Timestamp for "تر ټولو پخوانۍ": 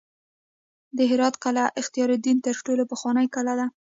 2.45-3.27